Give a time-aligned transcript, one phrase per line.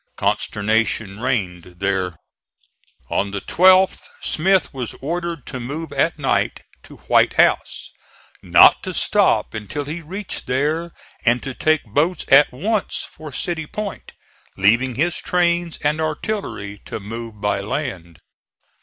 [0.17, 2.15] Consternation reigned there.
[3.11, 7.91] On the 12th Smith was ordered to move at night to White House,
[8.41, 10.91] not to stop until he reached there,
[11.23, 14.13] and to take boats at once for City Point,
[14.57, 18.17] leaving his trains and artillery to move by land.